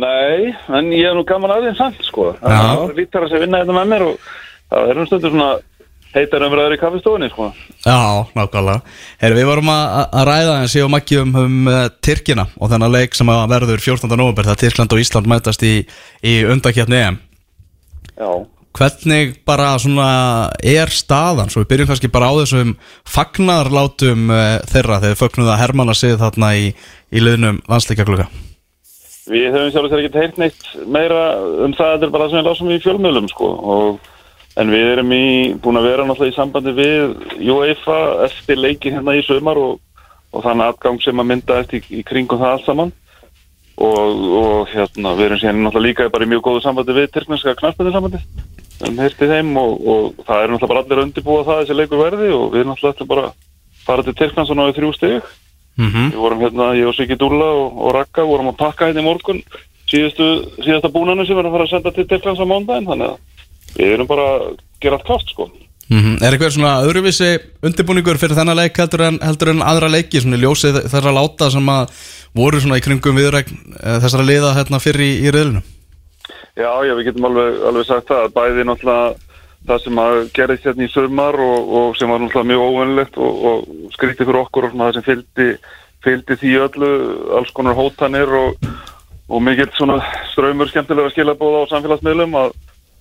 Nei, 0.02 0.54
en 0.78 0.88
ég 0.96 1.10
er 1.10 1.18
nú 1.18 1.22
gaman 1.28 1.52
að 1.54 1.66
þeim 1.68 1.76
samt, 1.78 2.00
sko. 2.06 2.30
Það 2.40 2.86
er 2.88 2.94
lítar 2.96 3.26
að 3.26 3.34
sé 3.34 3.42
vinna 3.42 3.60
þetta 3.60 3.76
með 3.76 3.90
mér 3.92 4.04
og 4.08 4.30
það 4.72 4.90
er 4.92 5.00
um 5.02 5.08
stundur 5.10 5.34
svona 5.34 5.50
heitar 6.14 6.44
umræður 6.46 6.76
í 6.76 6.78
kaffistofunni, 6.80 7.28
sko. 7.32 7.50
Já, 7.84 8.24
nákvæmlega 8.36 8.80
Heru, 9.22 9.38
Við 9.38 9.48
vorum 9.48 9.70
að, 9.72 9.84
að 10.20 10.28
ræða 10.28 10.56
en 10.60 10.72
séum 10.72 10.96
ekki 10.98 11.20
um, 11.22 11.34
um 11.42 11.70
uh, 11.70 11.84
Tyrkina 12.04 12.46
og 12.58 12.72
þennan 12.72 12.94
leik 12.94 13.16
sem 13.18 13.32
að 13.32 13.44
verður 13.54 13.84
14. 13.84 14.12
november 14.12 14.48
það 14.50 14.60
Tyrkland 14.64 14.96
og 14.96 15.02
Ísland 15.04 15.30
mætast 15.32 15.64
í, 15.66 15.74
í 16.22 16.34
undakjarni 16.52 17.00
EM 17.00 17.20
Já. 18.12 18.30
Hvernig 18.72 19.34
bara 19.44 19.74
svona 19.80 20.06
er 20.64 20.92
staðan, 20.92 21.50
svo 21.52 21.60
við 21.60 21.72
byrjum 21.74 21.90
kannski 21.90 22.12
bara 22.12 22.30
á 22.32 22.40
þessum 22.40 22.76
fagnarlátum 23.08 24.32
uh, 24.32 24.60
þeirra 24.70 25.02
þegar 25.02 25.10
þið 25.10 25.20
fögnuðu 25.24 25.52
að 25.52 25.60
sig 25.98 26.16
þarna 26.20 26.54
í, 26.56 26.72
í 27.12 27.24
liðnum 27.24 27.60
landsleikakluga 27.68 28.30
Við 29.30 29.52
höfum 29.54 29.70
sjálf 29.70 29.92
sér 29.92 30.00
ekki 30.02 30.18
heyrt 30.18 30.38
neitt 30.40 30.64
meira 30.90 31.20
um 31.62 31.74
það, 31.76 31.92
þetta 31.94 32.06
er 32.08 32.14
bara 32.16 32.26
við 32.32 32.48
lásum 32.48 32.72
í 32.74 32.78
fjölmjölum, 32.82 33.28
sko. 33.30 33.50
Og, 33.74 34.08
en 34.60 34.72
við 34.72 34.88
erum 34.94 35.12
í, 35.16 35.26
búin 35.62 35.80
að 35.80 35.88
vera 35.88 36.06
náttúrulega 36.06 36.34
í 36.34 36.36
sambandi 36.36 36.74
við 36.76 37.14
UEFA 37.52 37.98
eftir 38.26 38.60
leiki 38.60 38.92
hérna 38.92 39.14
í 39.16 39.22
sömar 39.26 39.60
og, 39.60 39.78
og 40.32 40.44
þannig 40.44 40.72
aðgang 40.72 40.98
sem 41.04 41.22
að 41.22 41.30
mynda 41.30 41.60
eftir 41.62 41.80
í, 41.80 42.00
í 42.00 42.02
kringum 42.06 42.42
það 42.42 42.56
allt 42.56 42.68
saman. 42.68 42.92
Og, 43.82 44.26
og 44.38 44.68
hérna, 44.68 45.14
við 45.16 45.26
erum 45.26 45.40
síðan 45.40 45.62
náttúrulega 45.64 45.88
líka 45.88 46.10
bara 46.12 46.26
í 46.26 46.30
mjög 46.30 46.42
góðu 46.44 46.60
sambandi 46.66 46.96
við 46.98 47.08
Tyrknarska 47.14 47.56
knarspöðu 47.58 47.94
sambandi. 47.94 48.20
Um 48.82 49.00
heyrti 49.00 49.28
þeim 49.30 49.54
og, 49.56 49.72
og 49.80 50.20
það 50.26 50.42
er 50.42 50.52
náttúrulega 50.52 50.72
bara 50.74 50.82
allir 50.84 51.02
undirbúa 51.06 51.46
það 51.48 51.62
þessi 51.62 51.78
leikur 51.78 52.02
verði 52.02 52.28
og 52.36 52.44
við 52.52 52.68
náttúrulega 52.68 52.96
ætlum 52.98 53.10
bara 53.14 53.24
að 53.30 53.48
fara 53.86 54.04
til 54.06 54.16
Tyrklands 54.18 54.52
og 54.52 54.58
náðu 54.60 54.76
þrjú 54.76 54.92
stig. 54.98 55.34
mm 55.80 56.08
Við 56.12 56.20
vorum 56.20 56.44
hérna, 56.44 56.70
ég 56.76 56.90
og 56.90 56.96
Siggi 56.98 57.16
Dúlla 57.16 57.48
og, 57.56 57.88
Rakka 57.96 58.28
vorum 58.28 58.52
að 58.52 58.58
pakka 58.60 58.90
hérna 58.90 59.00
í 59.00 59.08
morgun 59.08 59.40
síðustu, 59.88 60.28
síðasta 60.60 60.92
búnanu 60.92 61.24
sem 61.24 61.32
við 61.32 61.42
erum 61.42 61.52
að 61.52 61.56
fara 61.56 61.68
að 61.68 61.72
senda 61.72 61.92
til 61.96 62.06
Tyrklands 62.10 62.44
á 62.44 62.46
mándaginn 62.46 62.90
þannig 62.92 63.14
að 63.14 63.31
við 63.76 63.96
erum 63.96 64.10
bara 64.10 64.28
að 64.36 64.48
gera 64.82 64.98
allt 64.98 65.08
klárt 65.08 65.34
sko. 65.34 65.50
Er 65.92 66.32
eitthvað 66.32 66.54
svona 66.54 66.78
öðruvísi 66.86 67.34
undirbúningur 67.66 68.16
fyrir 68.16 68.38
þennan 68.38 68.56
leik 68.56 68.78
heldur 68.80 69.02
en, 69.10 69.18
heldur 69.20 69.50
en 69.52 69.64
aðra 69.66 69.90
leiki? 69.92 70.22
Svona 70.22 70.40
ljósið 70.40 70.78
þeirra 70.88 71.12
láta 71.12 71.50
sem 71.52 71.68
að 71.68 71.92
voru 72.38 72.62
svona 72.62 72.78
í 72.80 72.84
kringum 72.84 73.18
viðrækn 73.18 73.76
þessara 74.00 74.24
liða 74.24 74.54
hérna 74.56 74.80
fyrir 74.80 75.04
í, 75.04 75.12
í 75.26 75.34
riðlunum 75.34 75.66
Já, 76.52 76.68
já, 76.84 76.92
við 76.98 77.06
getum 77.08 77.28
alveg, 77.30 77.60
alveg 77.68 77.86
sagt 77.88 78.10
það 78.10 78.26
að 78.26 78.34
bæði 78.36 78.64
náttúrulega 78.68 79.12
það 79.68 79.84
sem 79.84 80.00
að 80.02 80.16
gerðist 80.36 80.66
hérna 80.68 80.84
í 80.84 80.90
sömar 80.92 81.38
og, 81.40 81.70
og 81.78 81.94
sem 81.96 82.10
var 82.12 82.20
náttúrulega 82.20 82.50
mjög 82.50 82.64
óvennilegt 82.66 83.16
og, 83.22 83.46
og 83.48 83.94
skrítið 83.94 84.28
fyrir 84.28 84.40
okkur 84.42 84.66
og 84.66 84.74
svona 84.74 84.88
það 84.88 84.98
sem 84.98 85.06
fylgdi, 85.06 85.46
fylgdi 86.04 86.36
því 86.42 86.52
öllu 86.66 86.90
alls 87.38 87.54
konar 87.56 87.78
hótanir 87.78 88.34
og, 88.36 88.68
og 89.32 89.44
mikill 89.46 89.70
svona 89.78 90.00
ströymur 90.32 90.68
skemmtilega 90.72 91.14
skilabóða 91.14 91.64
á 91.64 91.70
samfélagsmiðlum 91.72 92.36
að, 92.42 92.52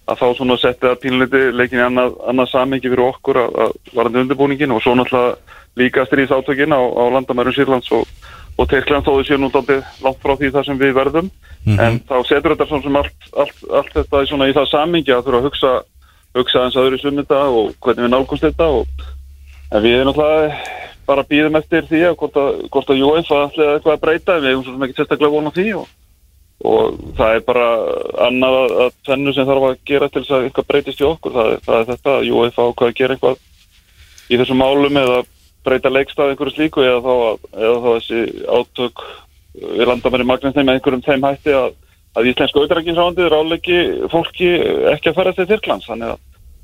að 0.09 0.21
þá 0.21 0.27
svona 0.37 0.57
setti 0.59 0.87
það 0.87 0.99
pínleiti 1.03 1.41
leikin 1.53 1.79
í 1.79 1.85
annað, 1.85 2.17
annað 2.27 2.51
samingi 2.51 2.89
fyrir 2.89 3.05
okkur 3.05 3.39
að, 3.43 3.57
að 3.65 3.75
varandi 3.93 4.23
undirbúningin 4.23 4.73
og 4.75 4.81
svo 4.83 4.95
náttúrulega 4.97 5.59
líka 5.79 6.05
stríðsátökin 6.07 6.73
á, 6.75 6.81
á 6.81 7.03
landamærum 7.13 7.55
Sýrlands 7.55 7.91
og, 7.95 8.09
og 8.57 8.67
Tyrkland 8.67 9.05
þó 9.07 9.13
þau 9.13 9.23
séu 9.27 9.39
nú 9.39 9.51
daldið 9.53 9.85
langt 10.03 10.19
frá 10.23 10.35
því 10.35 10.51
það 10.51 10.67
sem 10.67 10.81
við 10.81 10.97
verðum. 10.97 11.31
En 11.77 12.01
þá 12.09 12.17
setur 12.27 12.55
þetta 12.55 12.67
svona 12.67 12.87
sem 12.87 12.99
allt, 12.99 13.31
allt, 13.37 13.63
allt 13.69 13.95
þetta 13.95 14.23
í 14.23 14.29
svona 14.31 14.49
í 14.49 14.57
það 14.57 14.69
samingi 14.73 15.13
að 15.15 15.27
þurfa 15.27 15.41
að 15.41 15.47
hugsa 15.47 15.73
hugsa 16.35 16.65
eins 16.65 16.77
aður 16.79 16.95
í 16.95 17.01
sunnunda 17.01 17.41
og 17.51 17.73
hvernig 17.83 18.07
við 18.07 18.13
nálgumst 18.13 18.45
þetta 18.45 18.67
og 18.79 19.07
en 19.71 19.83
við 19.83 19.97
erum 19.97 20.11
náttúrulega 20.11 20.79
bara 21.07 21.25
býðum 21.27 21.57
eftir 21.59 21.87
því 21.89 22.03
að 22.07 22.17
hvort 22.21 22.37
að, 22.39 22.51
að 22.95 23.03
UEFA 23.07 23.39
ætli 23.47 23.65
eitthvað 23.67 23.95
að 23.95 24.03
breyta. 24.05 24.37
Við 24.39 24.51
hefum 24.51 24.63
svo 24.65 24.75
sem 24.75 24.85
ekki 24.85 24.97
sérstaklega 24.99 25.33
vona 25.33 25.53
því 25.55 25.67
og, 25.81 25.89
og 26.67 26.97
það 27.17 27.35
er 27.35 27.43
bara 27.47 27.67
annað 28.27 28.57
að, 28.61 28.73
að 28.83 28.95
tvennu 29.07 29.33
sem 29.33 29.47
þarf 29.49 29.67
að 29.67 29.77
gera 29.91 30.09
til 30.09 30.21
þess 30.21 30.35
að 30.37 30.47
eitthvað 30.47 30.69
breytist 30.71 31.01
í 31.01 31.07
okkur. 31.07 31.35
Það 31.37 31.51
er, 31.53 31.61
það 31.67 31.79
er 31.79 31.89
þetta 31.91 32.15
að 32.15 32.31
UEFA 32.37 32.67
ákvað 32.69 32.91
að 32.91 32.97
gera 32.99 33.17
eitthvað 33.17 33.37
í 34.31 34.41
þessum 34.41 34.61
málum 34.61 35.01
eða 35.01 35.19
breyta 35.65 35.93
leikstað 35.93 36.33
einhverju 36.33 36.55
slíku 36.55 36.85
eða 36.85 37.01
þá, 37.05 37.13
að, 37.29 37.45
eða 37.61 37.77
þá 37.77 37.89
þessi 37.91 38.21
átök 38.59 39.05
við 39.61 39.87
landamæri 39.89 40.27
magninsnei 40.29 40.63
með 40.63 40.77
einhverjum 40.77 41.05
þeim 41.05 41.29
hætti 41.29 41.55
að 41.57 41.71
að 42.11 42.27
íslensku 42.27 42.59
auðrækinsrándið 42.59 43.29
ráleiki 43.31 43.77
fólki 44.11 44.49
ekki 44.91 45.11
að 45.11 45.15
fara 45.15 45.31
til 45.35 45.45
Tyrklands. 45.47 45.87
Að 45.87 46.17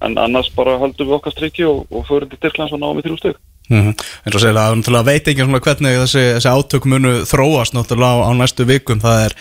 en 0.06 0.18
annars 0.22 0.50
bara 0.54 0.78
höldum 0.82 1.10
við 1.10 1.18
okkar 1.18 1.34
strikki 1.34 1.66
og, 1.66 1.86
og 1.90 2.06
förum 2.08 2.30
til 2.30 2.40
Tyrklands 2.42 2.74
og 2.76 2.82
náum 2.82 3.00
við 3.00 3.08
þrjú 3.08 3.18
stygg 3.22 3.38
mm 3.70 3.82
-hmm. 3.82 3.94
En 4.26 4.32
svo 4.32 4.40
segir 4.40 4.58
það, 4.58 4.76
náttúrulega 4.78 5.10
veit 5.10 5.28
ekki 5.28 5.48
hvernig 5.48 5.98
þessi, 6.04 6.24
þessi 6.36 6.54
átök 6.54 6.86
munu 6.86 7.14
þróast 7.32 7.74
náttúrulega 7.74 8.28
á 8.30 8.32
næstu 8.38 8.66
vikum. 8.66 9.00
Það 9.00 9.26
er, 9.26 9.34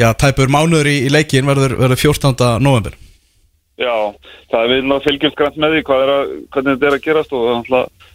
já, 0.00 0.08
tæpur 0.18 0.52
mánuður 0.52 0.90
í, 0.90 0.96
í 1.06 1.12
leikin 1.12 1.48
verður, 1.48 1.76
verður 1.80 2.02
14. 2.02 2.34
november 2.62 2.98
Já, 3.74 3.94
það 4.52 4.60
er 4.60 4.68
við 4.70 4.84
náttúrulega 4.84 5.04
fylgjumst 5.08 5.38
grænt 5.38 5.56
með 5.58 5.72
því 5.74 5.80
er 5.96 6.12
að, 6.14 6.34
hvernig 6.54 6.76
þetta 6.76 6.90
er 6.90 6.96
að 6.96 7.06
gerast 7.08 7.32
og 7.34 7.40
það 7.40 7.54
er 7.54 7.56
náttúrulega 7.58 8.12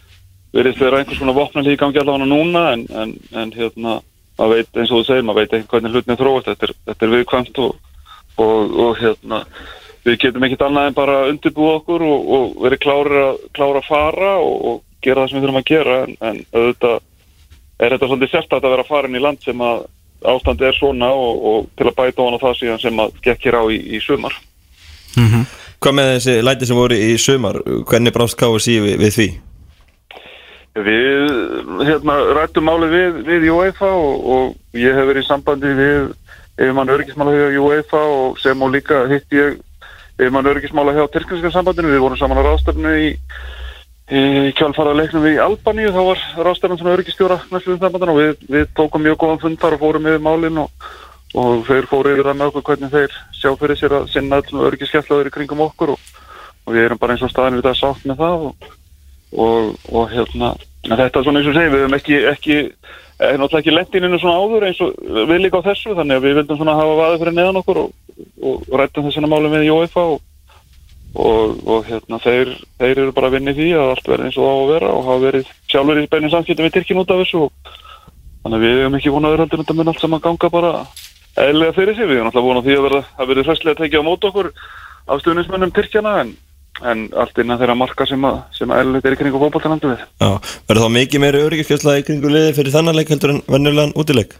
verið 0.50 0.80
vera 0.80 1.00
einhvers 1.00 1.20
konar 1.20 1.36
vopnalík 1.36 1.80
gangi 1.80 2.00
allavega 2.00 2.30
núna 2.30 2.62
en, 2.74 2.86
en, 3.02 3.12
en 3.38 3.52
hérna 3.54 3.98
maður 4.40 4.56
veit 4.56 4.80
eins 4.80 4.90
og 4.90 5.02
þú 5.02 5.06
segir, 5.06 5.26
maður 5.26 5.42
veit 5.42 5.58
ekki 5.58 5.70
hvernig 5.74 5.94
hlutin 5.94 6.14
er 6.14 6.20
þróast, 6.20 6.48
þetta 6.48 6.66
er, 6.66 6.72
þetta 6.88 7.06
er 7.06 7.12
viðkvæmt 7.14 7.60
og, 7.60 7.76
og, 8.40 8.74
og 8.86 8.98
hérna 9.02 9.42
við 10.06 10.18
getum 10.24 10.46
ekkert 10.48 10.64
annað 10.66 10.88
en 10.88 10.96
bara 10.96 11.18
undirbúa 11.28 11.76
okkur 11.82 12.06
og, 12.08 12.32
og 12.36 12.56
verið 12.64 12.82
klára 12.86 13.24
að 13.82 13.86
fara 13.86 14.32
og 14.40 14.80
gera 15.04 15.24
það 15.24 15.30
sem 15.30 15.38
við 15.38 15.46
þurfum 15.46 15.60
að 15.60 15.70
gera 15.70 15.96
en, 16.06 16.16
en 16.24 16.42
auðvitað 16.56 16.98
er 17.80 17.94
þetta 17.94 18.08
svolítið 18.08 18.32
sérstætt 18.32 18.64
að 18.64 18.74
vera 18.74 18.88
farin 18.88 19.16
í 19.16 19.22
land 19.22 19.44
sem 19.44 19.64
að 19.64 19.84
ástandi 20.28 20.68
er 20.68 20.76
svona 20.76 21.10
og, 21.16 21.44
og 21.50 21.68
til 21.78 21.88
að 21.88 21.96
bæta 21.96 22.22
ofan 22.22 22.36
á 22.36 22.44
það 22.44 22.56
síðan 22.60 22.82
sem 22.82 23.02
að 23.04 23.20
gekk 23.24 23.46
hér 23.48 23.60
á 23.60 23.64
í, 23.72 23.78
í 23.96 24.00
sumar 24.04 24.36
Hvað 25.80 25.94
með 25.96 26.10
þessi 26.14 26.34
læti 26.44 26.66
sem 26.68 26.76
voru 26.76 26.96
í 26.96 27.12
sumar 27.18 27.60
hvernig 27.88 28.12
brást 28.12 28.36
KSI 28.40 28.76
við, 28.84 28.96
við 29.00 29.14
því? 29.16 29.28
Við 30.80 31.30
hérna, 31.88 32.16
rættum 32.36 32.68
málið 32.68 32.92
við, 32.94 33.16
við 33.26 33.46
UEFA 33.50 33.88
og, 33.90 34.26
og 34.34 34.76
ég 34.78 34.94
hef 34.94 35.08
verið 35.08 35.24
í 35.24 35.28
sambandi 35.28 35.72
við 35.78 36.12
yfirmann 36.60 36.92
örgismála 36.92 37.32
hjá 37.32 37.58
UEFA 37.64 38.02
og 38.12 38.38
sem 38.38 38.62
og 38.62 38.70
líka 38.74 39.06
hitt 39.10 39.34
ég 39.34 39.56
yfirmann 40.20 40.50
örgismála 40.52 40.94
hjá 40.94 41.06
Tyrklandska 41.08 41.50
sambandinu. 41.54 41.90
Við 41.94 42.04
vorum 42.04 42.20
saman 42.20 42.38
á 42.38 42.44
ráðstöfnu 42.44 42.92
í, 43.00 43.08
í 43.16 43.16
kjálfara 44.10 44.94
leiknum 44.98 45.22
við 45.22 45.36
í 45.36 45.42
Albaníu. 45.44 45.92
Þá 45.94 46.00
var 46.08 46.22
ráðstöfnum 46.46 46.80
svona 46.80 46.94
örgistjóra 46.96 47.38
við 47.50 47.76
sambandinu 47.78 48.14
og 48.14 48.18
við, 48.18 48.48
við 48.50 48.64
tókum 48.78 49.04
mjög 49.06 49.20
góðan 49.22 49.42
fund 49.44 49.60
þar 49.62 49.76
og 49.76 49.84
fórum 49.84 50.08
yfir 50.10 50.24
málinn 50.24 50.62
og, 50.64 50.88
og 51.38 51.62
þeir 51.68 51.86
fóru 51.90 52.14
yfir 52.14 52.30
það 52.30 52.40
með 52.40 52.50
okkur 52.50 52.66
hvernig 52.70 52.94
þeir 52.94 53.18
sjá 53.38 53.52
fyrir 53.60 53.78
sér 53.78 53.94
að 54.00 54.08
sinna 54.14 54.40
öllum 54.42 54.64
örgiskeflaður 54.66 55.30
í 55.30 55.34
kringum 55.36 55.62
okkur 55.68 55.94
og, 55.94 56.08
og 56.66 56.74
við 56.74 56.88
erum 56.88 57.00
bara 57.02 57.14
eins 57.14 57.22
og 57.22 57.30
staðin 57.30 57.60
við 57.60 57.68
þetta 57.68 57.78
sátt 57.78 58.08
með 58.10 58.24
það 58.24 58.48
og, 58.48 58.72
og, 59.92 60.02
hérna 60.10 60.54
þetta 60.88 61.20
er 61.20 61.28
svona 61.28 61.40
eins 61.40 61.50
og 61.50 61.56
segir, 61.56 61.70
við 61.74 61.84
höfum 61.84 61.98
ekki, 62.00 62.18
ekki 62.30 62.58
er 63.20 63.36
náttúrulega 63.38 63.60
ekki 63.60 63.74
lendininu 63.74 64.18
svona 64.20 64.40
áður 64.40 64.66
eins 64.68 64.80
og 64.82 64.96
við 65.28 65.42
líka 65.44 65.60
á 65.60 65.68
þessu, 65.68 65.94
þannig 65.94 66.18
að 66.18 66.26
við 66.26 66.36
vildum 66.40 66.60
svona 66.60 66.76
hafa 66.78 66.98
vaðið 66.98 67.22
fyrir 67.22 67.36
neðan 67.36 67.60
okkur 67.60 67.80
og, 67.84 68.68
rættum 68.80 69.06
þessina 69.06 69.30
máli 69.30 69.52
með 69.52 69.66
Jóifa 69.68 70.06
og, 70.14 70.22
og, 71.14 71.60
og 71.66 71.86
hérna 71.88 72.18
þeir, 72.22 72.52
þeir 72.78 72.92
eru 72.92 73.14
bara 73.14 73.30
að 73.30 73.36
vinna 73.38 73.54
í 73.54 73.58
því 73.58 73.68
að 73.74 73.92
allt 73.94 74.10
verði 74.10 74.28
eins 74.28 74.38
og 74.38 74.44
það 74.46 74.50
á 74.50 74.60
að 74.60 74.72
vera 74.72 74.90
og 74.94 75.06
hafa 75.06 75.22
verið 75.24 75.54
sjálfur 75.70 76.00
í 76.00 76.10
beinin 76.10 76.32
samskiptum 76.34 76.68
við 76.68 76.74
Tyrkin 76.76 77.00
út 77.02 77.14
af 77.14 77.22
þessu 77.22 77.40
og 77.46 77.72
þannig 78.44 78.58
að 78.58 78.66
við 78.66 78.76
hefum 78.80 78.98
ekki 78.98 79.14
vonað 79.14 79.34
verðaldur 79.34 79.62
þetta 79.62 79.76
mun 79.78 79.90
allt 79.92 80.04
saman 80.04 80.22
ganga 80.26 80.52
bara 80.52 80.70
eðlega 81.40 81.74
fyrir 81.78 81.96
sig, 81.96 82.06
við 82.06 82.20
hefum 82.20 82.30
alltaf 82.30 82.46
vonað 82.46 82.68
því 82.68 82.76
að 82.76 82.86
verða 82.86 83.02
að 83.16 83.32
verði 83.32 83.46
hræslega 83.48 83.74
að 83.74 83.82
tekja 83.82 84.02
á 84.02 84.06
mót 84.06 84.28
okkur 84.30 84.52
af 85.10 85.24
stuðnismönnum 85.24 85.74
Tyrkjana 85.74 86.14
en, 86.22 86.30
en 86.92 87.02
allt 87.18 87.42
innan 87.42 87.58
þeirra 87.60 87.76
marka 87.78 88.06
sem 88.06 88.28
að, 88.30 88.38
sem 88.54 88.70
að 88.70 88.84
eðlilegt 88.84 89.10
er 89.10 89.16
í 89.16 89.20
kringu 89.24 89.42
fótballtalandu 89.42 89.90
við 89.90 90.06
Já, 90.06 90.30
verður 90.70 90.86
þá 90.86 90.94
mikið 90.98 91.24
meiri 91.24 91.42
öryggiskesla 91.48 91.98
í 91.98 92.06
kringu 92.06 92.30
liði 92.30 92.54
fyrir 92.58 92.76
þannan 92.76 92.98
leik 93.00 93.10
heldur 93.10 93.34
en 93.34 93.42
venjulegan 93.50 93.96
útileik? 93.98 94.38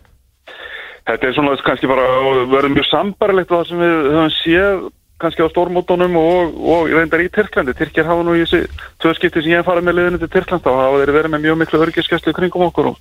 Þetta 1.08 1.26
er 1.26 1.34
svona 1.34 1.56
kannski 1.66 1.88
bara 1.90 2.06
verður 2.46 2.74
mjög 2.76 2.86
sambarlegt 2.90 3.50
það 3.50 3.68
sem 3.70 3.80
við 3.82 3.94
höfum 4.14 4.34
séð 4.36 4.88
kannski 5.20 5.44
á 5.44 5.52
stórmótonum 5.52 6.16
og, 6.20 6.58
og 6.74 6.90
reyndar 6.90 7.22
í 7.22 7.30
Tyrklandi. 7.32 7.76
Tyrkjar 7.78 8.08
hafa 8.08 8.26
nú 8.26 8.34
í 8.36 8.42
þessi 8.44 8.64
tvö 9.02 9.14
skipti 9.18 9.44
sem 9.44 9.54
ég 9.54 9.66
farið 9.66 9.88
með 9.88 9.98
liðinu 9.98 10.20
til 10.22 10.30
Tyrkland 10.32 10.64
þá 10.64 10.70
hafa 10.72 11.00
þeir 11.02 11.14
verið 11.16 11.34
með 11.34 11.46
mjög 11.46 11.58
miklu 11.62 11.82
örgiskeslu 11.86 12.36
kringum 12.36 12.66
okkur 12.68 12.92
og, 12.92 13.00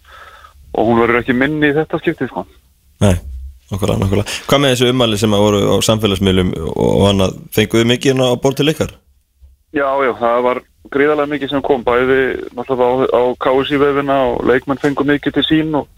og 0.76 0.90
hún 0.90 1.04
verður 1.04 1.22
ekki 1.22 1.38
minni 1.38 1.72
í 1.72 1.76
þetta 1.78 2.02
skipti 2.02 2.30
sko. 2.30 2.46
Nei, 3.04 3.16
okkurlega, 3.72 4.08
okkurlega. 4.08 4.40
Hvað 4.50 4.64
með 4.66 4.76
þessu 4.76 4.94
umæli 4.94 5.22
sem 5.22 5.38
að 5.38 5.46
voru 5.48 5.62
á 5.72 5.76
samfélagsmiðlum 5.90 6.56
og 6.74 7.06
annað, 7.14 7.38
fenguðu 7.56 7.92
mikið 7.94 8.16
inn 8.16 8.26
á 8.28 8.30
bór 8.44 8.58
til 8.60 8.70
ykkar? 8.74 8.98
Já, 9.70 9.86
já, 10.02 10.14
það 10.18 10.44
var 10.48 10.64
gríðarlega 10.90 11.30
mikið 11.30 11.52
sem 11.52 11.64
kom 11.66 11.84
bæði 11.86 12.22
náttúrulega 12.58 13.14
á, 13.14 13.22
á 13.22 13.22
KSI-vefina 13.44 14.16
og 14.32 14.48
leikmenn 14.50 14.82
fengu 14.82 15.06
mikið 15.06 15.36
til 15.36 15.46
sín 15.46 15.76
og 15.78 15.90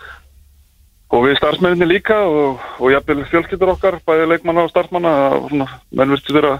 Og 1.11 1.25
við 1.25 1.37
starfsmenninni 1.41 1.89
líka 1.89 2.21
og, 2.23 2.61
og 2.79 2.91
jafnvel 2.93 3.25
fjölskyldur 3.27 3.73
okkar, 3.73 3.97
bæði 4.07 4.29
leikmanna 4.31 4.63
og 4.63 4.71
starfsmanna, 4.71 5.11
svona, 5.49 5.67
menn 5.91 6.13
virtu 6.13 6.35
vera 6.37 6.53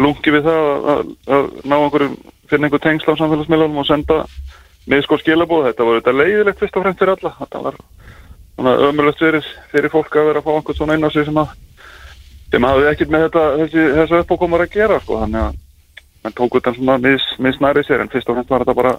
lungi 0.00 0.32
við 0.32 0.46
það 0.46 0.60
að, 0.64 0.86
að, 0.92 1.02
að 1.36 1.48
ná 1.68 1.74
einhverjum, 1.76 2.14
finna 2.48 2.68
einhver 2.68 2.82
tengsla 2.84 3.12
á 3.12 3.20
samfélagsmiðlunum 3.20 3.82
og 3.82 3.88
senda 3.88 4.22
miðsko 4.88 5.18
skilabóð. 5.20 5.66
Þetta 5.68 5.88
var 5.88 5.98
þetta 5.98 6.14
leiðilegt 6.16 6.62
fyrst 6.62 6.78
og 6.78 6.86
fremst 6.86 7.02
fyrir 7.02 7.12
alla. 7.16 7.32
Þetta 7.42 7.64
var 7.66 7.76
svona 8.54 8.76
ömulegt 8.88 9.20
fyrir, 9.20 9.50
fyrir 9.72 9.92
fólk 9.92 10.16
að 10.16 10.30
vera 10.30 10.42
að 10.42 10.46
fá 10.48 10.52
einhvern 10.54 10.78
svona 10.78 10.96
inn 10.96 11.04
á 11.04 11.10
sig 11.12 11.26
sem 11.28 11.42
að, 11.42 11.52
sem 12.54 12.68
hafði 12.70 12.88
ekkert 12.94 13.12
með 13.12 13.26
þetta, 13.26 13.44
þessi, 13.60 13.84
þessu 13.98 14.22
uppákomar 14.24 14.64
að 14.64 14.78
gera, 14.78 15.00
sko. 15.04 15.20
Þannig 15.24 15.44
að 15.44 15.60
mann 16.24 16.38
tók 16.40 16.56
þetta 16.56 16.74
svona 16.76 16.96
mis, 17.04 17.28
misnæri 17.40 17.84
sér 17.84 18.04
en 18.04 18.12
fyrst 18.12 18.32
og 18.32 18.38
fremst 18.38 18.56
var 18.56 18.64
þetta 18.64 18.78
bara, 18.80 18.96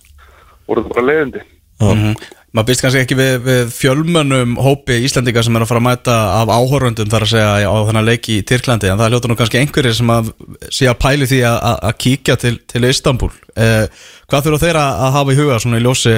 voru 0.70 0.86
þetta 0.86 0.96
bara 0.96 1.08
leiðindi. 1.10 1.44
Mm 1.82 2.38
Maður 2.52 2.68
býst 2.68 2.82
kannski 2.84 3.00
ekki 3.06 3.16
við, 3.16 3.36
við 3.46 3.70
fjölmönnum 3.72 4.58
hópi 4.60 4.98
Íslandinga 5.06 5.40
sem 5.46 5.56
er 5.56 5.64
að 5.64 5.70
fara 5.70 5.80
að 5.80 5.86
mæta 5.86 6.16
af 6.42 6.50
áhorfundum 6.52 7.12
þar 7.14 7.24
að 7.24 7.30
segja 7.32 7.70
á 7.72 7.76
þennan 7.88 8.10
leiki 8.10 8.36
í 8.42 8.44
Tyrklandi 8.50 8.90
en 8.92 9.00
það 9.00 9.14
hljóta 9.14 9.32
nú 9.32 9.38
kannski 9.40 9.62
einhverjir 9.62 9.96
sem 9.96 10.12
að 10.12 10.34
sé 10.68 10.90
að 10.92 11.00
pæli 11.00 11.30
því 11.32 11.40
að, 11.48 11.56
að, 11.70 11.80
að 11.88 11.96
kíkja 12.04 12.36
til, 12.44 12.52
til 12.68 12.84
Istanbul. 12.90 13.32
Eh, 13.56 13.88
Hvað 14.28 14.50
þurfa 14.50 14.62
þeirra 14.66 14.84
að 15.06 15.16
hafa 15.16 15.32
í 15.32 15.40
huga 15.40 15.62
svona 15.64 15.80
í 15.80 15.88
ljósi, 15.88 16.18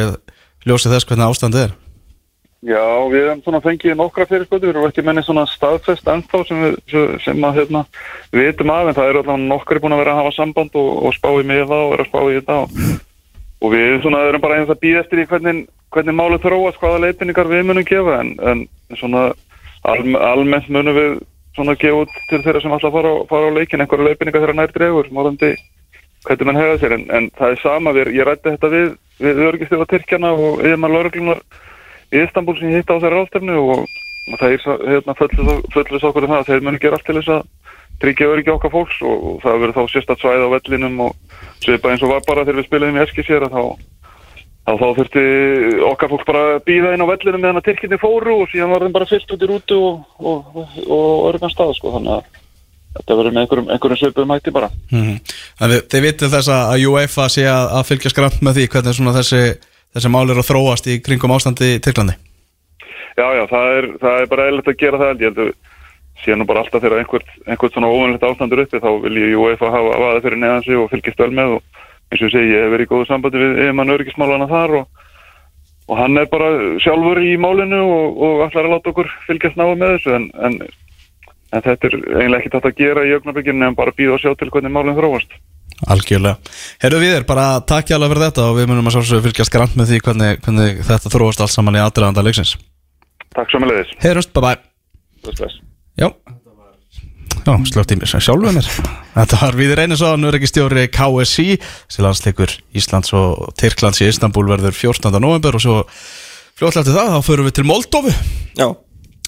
ljósi 0.66 0.96
þess 0.96 1.10
hvernig 1.12 1.30
ástandið 1.30 1.68
er? 1.68 1.78
Já, 2.66 2.84
við 3.14 3.26
hefum 3.28 3.46
svona 3.46 3.64
fengið 3.68 3.98
nokkra 4.02 4.26
fyrirspötu, 4.34 4.66
við 4.66 4.74
erum 4.74 4.90
ekki 4.90 5.06
menni 5.06 5.22
svona 5.28 5.46
staðfest 5.54 6.10
ennþá 6.10 6.46
sem, 6.50 6.62
við, 6.66 7.18
sem 7.22 7.46
að 7.46 7.58
hérna, 7.62 7.86
við 8.34 8.50
veitum 8.50 8.74
af 8.74 8.90
en 8.90 8.98
það 8.98 9.10
eru 9.12 9.22
alltaf 9.22 9.42
nokkri 9.52 9.84
búin 9.84 9.94
að 9.94 10.02
vera 10.02 10.14
að 10.16 10.22
hafa 10.24 10.38
samband 10.40 10.78
og, 10.82 10.94
og 11.04 11.18
spá 11.18 11.34
í 11.36 11.50
mig 11.50 11.66
það 11.68 11.82
og 11.82 11.92
vera 11.94 12.06
að 12.08 12.10
spá 12.10 12.22
í 12.24 12.38
þetta 12.40 12.62
og, 12.64 12.78
og 13.64 13.74
við 13.74 14.02
svona 14.04 14.26
erum 14.28 14.44
bara 14.44 14.60
einhvers 14.60 14.76
að 14.76 14.84
býða 14.84 15.04
eftir 15.04 15.24
í 15.24 15.28
hvernig 15.30 15.66
hvernig 15.94 16.18
máli 16.18 16.40
þróast, 16.42 16.80
hvaða 16.82 17.04
leifinningar 17.06 17.50
við 17.52 17.68
munum 17.70 17.86
gefa 17.88 18.18
en, 18.20 18.34
en 18.42 18.64
svona 18.98 19.28
alm, 19.88 20.18
almennt 20.18 20.70
munum 20.74 20.98
við 20.98 21.14
svona 21.56 21.78
gefa 21.80 22.04
út 22.04 22.18
til 22.32 22.42
þeirra 22.42 22.64
sem 22.64 22.74
alltaf 22.74 22.96
fara 22.96 23.14
á, 23.14 23.16
fara 23.30 23.54
á 23.54 23.56
leikin 23.56 23.84
einhverja 23.84 24.10
leifinningar 24.10 24.44
þeirra 24.44 24.58
nær 24.58 24.74
dregur 24.74 25.10
morandi 25.14 25.54
hvernig 26.26 26.50
mann 26.50 26.60
hefða 26.60 26.80
sér 26.82 26.98
en, 26.98 27.06
en 27.14 27.30
það 27.38 27.54
er 27.54 27.62
sama, 27.62 27.94
við, 27.96 28.14
ég 28.18 28.28
rætti 28.28 28.56
þetta 28.56 28.72
við 28.74 28.94
við 29.22 29.44
örgistöfa 29.48 29.86
Tyrkjana 29.92 30.34
og 30.34 30.64
yfirmann 30.64 30.94
lauruglunar 30.94 31.42
í 32.14 32.24
Istanbul 32.24 32.56
sem 32.60 32.74
hitt 32.74 32.90
á 32.90 32.98
þeirra 32.98 33.24
áltefnu 33.24 33.60
og, 33.62 33.84
og 33.86 34.40
það 34.42 34.56
er 34.56 34.88
hérna, 34.90 35.16
fullus 35.18 36.08
okkur 36.10 36.26
um 36.26 36.34
það 36.34 36.40
að 36.42 36.50
þeir 36.50 36.66
munum 36.66 36.82
gera 36.82 37.00
allt 37.00 37.08
til 37.10 37.18
þess 37.20 37.34
að 37.38 37.44
tryggja 38.04 38.30
öryggi 38.34 38.54
okkar 38.54 38.74
fólks 38.74 39.00
og, 39.08 39.40
það 39.44 39.60
verður 39.64 39.78
þá 39.80 39.94
sérstatt 39.94 40.22
svæð 40.24 40.46
á 40.46 40.54
vellinum 40.54 41.02
og 41.08 41.42
svipa 41.64 41.92
eins 41.94 42.04
og 42.04 42.14
var 42.14 42.24
bara 42.28 42.46
þegar 42.46 42.62
við 42.62 42.70
spilum 42.70 43.00
í 43.00 43.04
Eskisjera 43.06 43.50
þá 43.52 43.64
þá 44.64 44.72
þá 44.80 44.86
þurfti 45.00 45.26
okkar 45.90 46.12
fólk 46.12 46.24
bara 46.28 46.44
býða 46.64 46.94
inn 46.96 47.04
á 47.04 47.12
vellinu 47.12 47.40
meðan 47.40 47.60
að 47.60 47.68
Tyrkinni 47.68 48.00
fóru 48.00 48.38
og 48.44 48.52
síðan 48.52 48.72
var 48.72 48.86
þeim 48.86 48.96
bara 48.96 49.10
fyllt 49.10 49.36
út 49.36 49.44
í 49.44 49.50
rútu 49.50 49.80
og, 49.80 50.00
og, 50.20 50.56
og, 50.56 50.78
og 50.88 51.28
örgan 51.32 51.52
stað 51.52 51.76
sko 51.80 51.92
þannig 51.98 52.16
að 52.16 52.40
þetta 52.94 53.18
verður 53.18 53.34
með 53.34 53.44
einhverjum, 53.44 53.70
einhverjum 53.74 54.00
svipum 54.00 54.34
hætti 54.34 54.54
bara. 54.54 54.70
Mm 54.92 55.02
-hmm. 55.04 55.34
Þannig 55.60 55.88
þið 55.92 56.06
vitið 56.08 56.36
þess 56.36 56.52
að 56.54 56.86
UEFA 56.92 57.28
sé 57.30 57.46
að, 57.50 57.66
að 57.80 57.88
fylgja 57.90 58.14
skramt 58.14 58.42
með 58.46 58.60
því 58.60 58.68
hvernig 58.76 58.98
svona 58.98 59.16
þessi, 59.18 59.42
þessi 59.98 60.14
mál 60.14 60.30
er 60.30 60.40
að 60.40 60.50
þróast 60.52 60.88
í 60.88 61.00
kringum 61.02 61.34
ástandi 61.34 61.74
í 61.76 61.82
Tyrklandi? 61.84 62.16
Já, 63.18 63.28
já, 63.38 63.44
það 63.50 63.68
er, 63.78 63.88
það 64.02 64.20
er 64.22 64.30
bara 64.30 64.48
eðlert 64.50 64.70
að 64.72 64.80
gera 64.80 65.02
það 65.02 65.12
ég 65.14 65.28
heldur 65.30 65.52
síðan 66.26 66.44
nú 66.44 66.48
bara 66.50 66.64
alltaf 66.64 66.84
þegar 66.84 67.02
einhvert, 67.04 67.30
einhvert 67.48 67.76
svona 67.76 67.92
óvanlegt 67.92 68.26
ástandur 68.28 68.64
uppi 68.64 68.82
þá 68.84 68.90
vil 69.06 69.16
ég 69.20 69.38
UEFA 69.40 69.72
hafa 69.74 69.96
aðað 69.98 70.26
fyrir 70.26 70.42
neðan 70.42 70.66
sig 70.66 70.80
og 70.80 70.92
fylgjast 70.92 71.24
vel 71.24 71.32
með 71.36 71.56
og 71.58 71.82
eins 72.14 72.22
og 72.22 72.28
ég 72.28 72.34
segi, 72.36 72.52
ég 72.54 72.66
hef 72.66 72.74
verið 72.74 72.88
í 72.88 72.92
góðu 72.92 73.08
sambandi 73.10 73.42
við 73.42 73.62
yfirmann 73.64 73.94
örgismálana 73.96 74.50
þar 74.52 74.76
og, 74.82 75.08
og 75.90 76.00
hann 76.00 76.22
er 76.22 76.30
bara 76.32 76.52
sjálfur 76.84 77.24
í 77.24 77.34
málinu 77.42 77.82
og, 77.84 78.22
og 78.28 78.46
ætlar 78.48 78.70
að 78.70 78.76
láta 78.76 78.94
okkur 78.94 79.10
fylgjast 79.28 79.60
náðu 79.60 79.80
með 79.80 79.96
þessu 79.96 80.14
en, 80.18 80.30
en, 80.48 80.60
en 81.54 81.66
þetta 81.66 81.90
er 81.90 81.98
eiginlega 82.02 82.42
ekki 82.42 82.54
þetta 82.58 82.72
að 82.74 82.84
gera 82.84 83.08
í 83.08 83.18
ögnablikinu 83.18 83.68
en 83.70 83.80
bara 83.80 83.96
býða 83.98 84.18
og 84.18 84.24
sjá 84.24 84.32
til 84.38 84.52
hvernig 84.54 84.74
málinn 84.74 85.00
þróast 85.00 85.42
Algjörlega. 85.90 86.38
Herru 86.84 87.00
við 87.02 87.18
er 87.18 87.26
bara 87.28 87.48
takk 87.68 87.90
hjá 87.90 87.98
alveg 87.98 88.14
fyrir 88.14 88.28
þetta 88.30 88.46
og 88.48 88.60
við 88.60 88.70
munum 88.70 88.88
að 88.88 88.96
sjálfsögðu 88.98 89.26
fylgjast 89.28 89.54
grann 89.56 89.76
með 89.80 89.92
því 89.92 90.00
hvernig, 90.06 90.40
hvernig 90.46 90.80
þetta 90.88 91.12
þróast 91.12 91.44
allt 91.44 91.56
saman 91.56 91.80
í 91.80 91.84
aðdraðanda 91.84 92.24
leiksins. 92.24 92.56
Takk 93.34 93.52
svo 93.52 93.64
með 93.64 93.74
leiðis. 93.74 93.94
Heyrust, 94.06 94.34
bye 94.36 94.46
bye. 94.46 94.58
Bless, 95.26 95.40
bless. 95.42 95.73
Já. 96.00 96.10
Já, 97.44 97.58
slögt 97.68 97.92
í 97.92 97.98
mér 98.00 98.08
sem 98.08 98.22
sjálfuð 98.24 98.56
mér. 98.56 98.68
Þetta 99.14 99.40
var 99.42 99.58
Víður 99.60 99.82
Einarsson, 99.84 100.22
nörgistjóri 100.24 100.86
KSI 100.94 101.58
sem 101.92 102.06
landsleikur 102.06 102.54
Íslands 102.78 103.12
og 103.18 103.50
Tyrklands 103.60 104.00
í 104.02 104.08
Istanbul 104.08 104.46
verður 104.48 104.76
14. 104.78 105.12
november 105.20 105.58
og 105.60 105.64
svo 105.66 105.76
fljóðlega 106.56 106.88
til 106.88 106.96
það, 106.96 107.12
þá 107.18 107.28
förum 107.28 107.50
við 107.50 107.58
til 107.60 107.68
Moldovu 107.68 108.14
Já. 108.56 108.70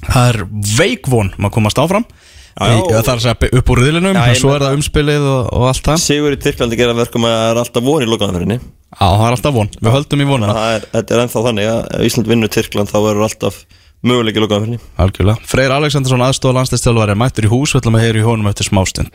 Það 0.05 0.29
er 0.31 0.39
veikvon 0.77 1.33
maður 1.35 1.55
komast 1.57 1.81
áfram. 1.81 2.07
Já, 2.55 2.71
já. 2.71 2.81
Það 2.87 3.09
er 3.11 3.17
að 3.17 3.23
segja 3.25 3.47
upp 3.59 3.69
úr 3.73 3.79
riðlinum 3.83 4.15
Já, 4.15 4.23
og 4.31 4.37
svo 4.39 4.51
er 4.55 4.63
það 4.63 4.75
umspilið 4.77 5.25
og, 5.27 5.47
og 5.57 5.65
allt 5.73 5.87
það. 5.89 6.03
Sigur 6.05 6.35
í 6.35 6.37
Tyrklandi 6.39 6.77
gera 6.79 6.95
verkum 6.95 7.25
að 7.27 7.35
það 7.35 7.49
er 7.49 7.59
alltaf 7.65 7.87
von 7.89 8.05
í 8.05 8.07
lokaðanfyrinni 8.07 8.57
Já, 8.61 9.07
það 9.09 9.25
er 9.25 9.35
alltaf 9.35 9.55
von, 9.57 9.71
við 9.75 9.91
höldum 9.91 10.23
í 10.23 10.27
vonina. 10.29 10.53
Það 10.55 10.75
er, 10.77 10.85
þetta 10.93 11.15
er 11.17 11.23
ennþá 11.25 11.43
þannig 11.49 11.71
að 11.73 11.81
ef 11.97 12.05
Ísland 12.07 12.29
vinnur 12.31 12.53
Tyrkland 12.55 12.93
þá 12.93 12.95
verður 13.01 13.25
alltaf 13.27 13.57
möguleik 14.07 14.37
í 14.37 14.43
lokaðanfyrinni 14.43 14.79
Algjörlega. 15.01 15.49
Freyr 15.49 15.75
Alexandersson 15.75 16.23
aðstofa 16.25 16.59
landslistjálfari 16.59 17.17
mættur 17.19 17.47
í 17.47 17.51
hús, 17.51 17.73
við 17.73 17.83
ætlum 17.83 17.99
að 17.99 18.05
heyra 18.05 18.21
í 18.21 18.25
honum 18.25 18.49
eftir 18.51 18.69
smástund 18.69 19.11